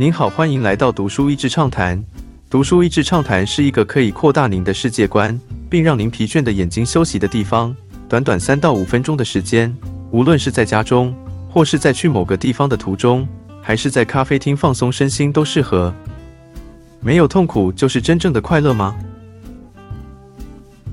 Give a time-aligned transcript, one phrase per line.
[0.00, 2.02] 您好，欢迎来到读书益智畅谈。
[2.48, 5.38] 读书益智畅谈是一个可以扩大您的世界观，
[5.68, 7.76] 并让您疲倦的眼睛休息的地方。
[8.08, 9.76] 短短三到五分钟的时间，
[10.10, 11.14] 无论是在家中，
[11.50, 13.28] 或是在去某个地方的途中，
[13.60, 15.94] 还是在咖啡厅放松身心，都适合。
[17.00, 18.96] 没有痛苦就是真正的快乐吗？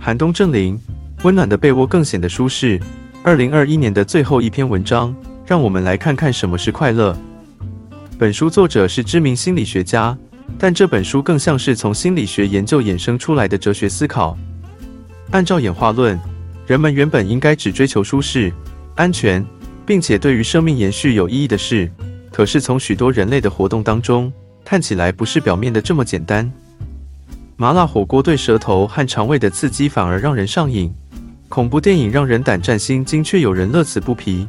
[0.00, 0.76] 寒冬正临，
[1.22, 2.80] 温暖的被窝更显得舒适。
[3.22, 5.14] 二零二一年的最后一篇文章，
[5.46, 7.16] 让我们来看看什么是快乐。
[8.18, 10.16] 本书作者是知名心理学家，
[10.58, 14.34] 但这本书更像是从心理学研究衍生出来的哲学思考。
[15.32, 16.18] 按照演化论，
[16.66, 18.50] 人们原本应该只追求舒适、
[18.94, 19.44] 安全，
[19.84, 21.92] 并且对于生命延续有意义的事。
[22.32, 24.32] 可是从许多人类的活动当中，
[24.64, 26.50] 看起来不是表面的这么简单。
[27.58, 30.90] 麻辣火锅对舌头和肠胃的刺激反而让人上瘾。
[31.50, 34.46] 恐怖电影让人胆战心惊，却有人乐此不疲。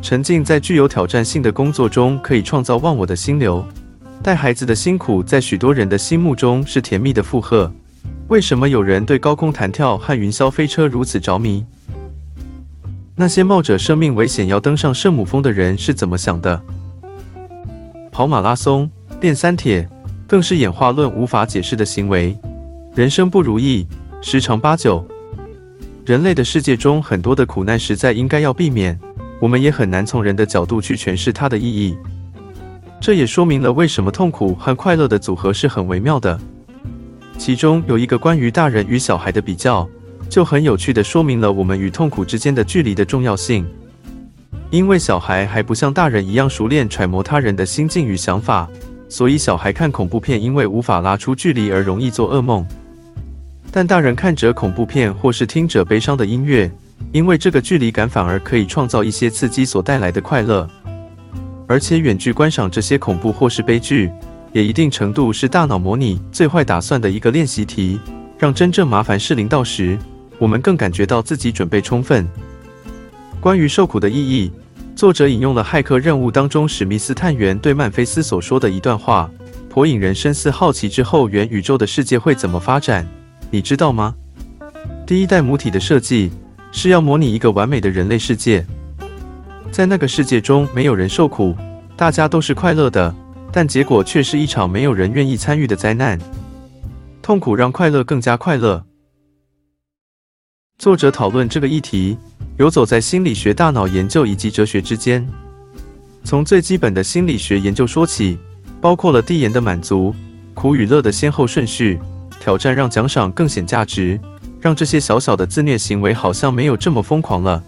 [0.00, 3.64] 沉浸在具有挑战性的工作中，可以创造忘我的心流。
[4.22, 7.70] 带孩子的辛苦，在许多人的心目中是甜蜜的负荷。
[8.28, 11.64] 为什么有人对高空弹跳和云霄飞车如此着迷？
[13.14, 16.60] 那些冒着生命危险要登上圣母峰的人是怎么想的？
[18.12, 18.90] 跑马拉松、
[19.20, 19.88] 练三铁，
[20.26, 22.36] 更是演化论无法解释的行为。
[22.94, 23.86] 人生不如意，
[24.20, 25.06] 十常八九。
[26.04, 28.98] 人类的世界中，很多的苦难实在应该要避免，
[29.40, 31.96] 我们也很难从人的角度去诠释它的意义。
[33.00, 36.38] 这也说明了为什么痛苦和快乐的组合是很微妙的。
[37.38, 39.88] 其中有一个关于大人与小孩的比较，
[40.28, 43.64] 就很有趣的说明了我们与痛苦之间的距离的重要性。
[44.70, 48.68] 因为小孩还不像大人一样熟练揣摩他人的心境与想法，
[49.08, 52.66] 所以小孩看恐怖片因为无法拉出距离而容易做噩梦。
[53.70, 56.70] 但大人看着恐怖片或是听着悲伤的音乐，
[57.12, 60.68] 因为这个距离感反而可以创造一些刺激所带来的快乐。
[61.66, 64.10] 而且远距观赏这些恐怖或是悲剧，
[64.52, 68.00] 也一定程度是大脑模拟最坏打算的一个练习题，
[68.38, 69.98] 让真正麻烦事临到时，
[70.38, 72.26] 我们更感觉到自己准备充分。
[73.40, 74.50] 关于受苦的意义，
[74.96, 79.30] 作者引用了《骇客任务》当中史密斯探员对曼菲斯所说的一段话，
[79.68, 80.50] 颇引人深思。
[80.50, 83.06] 好奇之后，元宇宙的世界会怎么发展？
[83.50, 84.14] 你知道吗？
[85.06, 86.30] 第一代母体的设计
[86.70, 88.64] 是要模拟一个完美的人类世界，
[89.72, 91.54] 在那个世界中没有人受苦，
[91.96, 93.14] 大家都是快乐的，
[93.52, 96.18] 但结果却是一场没有人愿意参与的灾难。
[97.22, 98.84] 痛苦让快乐更加快乐。
[100.78, 102.16] 作者讨论这个议题，
[102.58, 105.26] 游走在心理学、大脑研究以及哲学之间，
[106.22, 108.38] 从最基本的心理学研究说起，
[108.80, 110.14] 包括了递延的满足、
[110.54, 111.98] 苦与乐的先后顺序。
[112.40, 114.18] 挑战让奖赏更显价值，
[114.60, 117.62] 让这些小小的自虐行为好像没有这么疯狂了。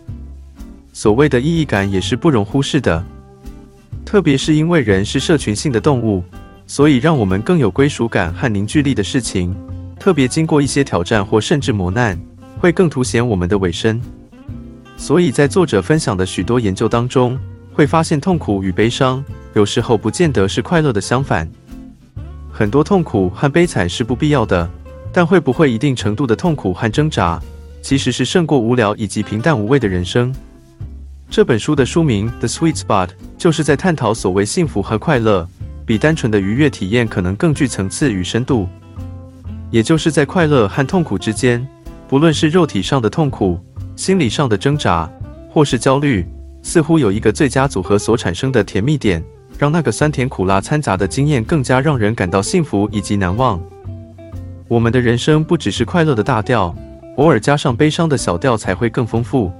[0.93, 3.05] 所谓的意义感也是不容忽视的，
[4.05, 6.25] 特别是因为人是社群性的动物，
[6.67, 9.55] 所以让我们更有归属感和凝聚力的事情，
[9.99, 12.21] 特别经过一些挑战或甚至磨难，
[12.59, 14.01] 会更凸显我们的尾声。
[14.97, 17.39] 所以在作者分享的许多研究当中，
[17.73, 19.25] 会发现痛苦与悲伤
[19.55, 21.49] 有时候不见得是快乐的相反。
[22.53, 24.69] 很多痛苦和悲惨是不必要的，
[25.13, 27.41] 但会不会一定程度的痛苦和挣扎，
[27.83, 30.35] 其实是胜过无聊以及平淡无味的人生。
[31.29, 33.07] 这本书的书名《The Sweet Spot》
[33.39, 35.49] 就是在探讨所谓幸福和快乐，
[35.87, 38.69] 比单纯的愉悦体验可能更具层次与深度。
[39.71, 41.65] 也就是在快乐和痛苦之间，
[42.09, 43.59] 不论是肉体上的痛苦、
[43.95, 45.09] 心理上的挣扎，
[45.49, 46.27] 或是焦虑，
[46.63, 49.23] 似乎有一个最佳组合所产生的甜蜜点。
[49.59, 53.61] 让那个酸甜苦辣掺杂的经验更加让人感到幸福以及难忘。
[54.71, 56.73] 我们的人生不只是快乐的大调，
[57.17, 59.51] 偶尔加上悲伤的小调才会更丰富。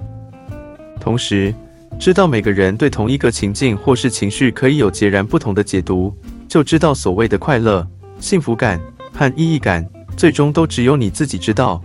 [1.01, 1.53] 同时，
[1.99, 6.15] 知道每个人对同一个情境或是情绪可以有截然不同的解读，
[6.47, 7.85] 就知道所谓的快乐、
[8.21, 8.81] 幸福感
[9.13, 9.85] 和意义感，
[10.17, 11.83] 最终都只有你自己知道。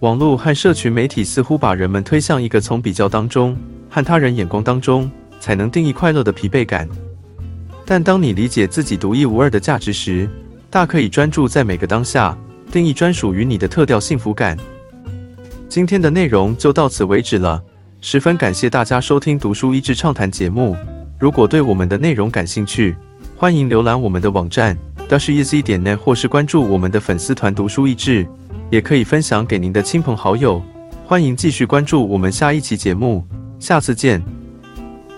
[0.00, 3.54] 网络和社群媒体似乎把人们推向一个从比较当中
[3.90, 6.88] 和他人眼光当中才能定义快乐的疲惫感。
[7.84, 10.26] 但当你理解自己独一无二的价值时，
[10.72, 12.34] 大可以专注在每个当下，
[12.72, 14.56] 定义专属于你的特调幸福感。
[15.68, 17.62] 今天的内容就到此为止了，
[18.00, 20.74] 十分感谢大家收听读书益智畅谈节目。
[21.18, 22.96] 如果对我们的内容感兴趣，
[23.36, 24.74] 欢迎浏览我们的网站
[25.10, 28.26] dasheasy 点 net，或是关注我们的粉丝团读书益智，
[28.70, 30.62] 也可以分享给您的亲朋好友。
[31.04, 33.22] 欢迎继续关注我们下一期节目，
[33.58, 34.41] 下次见。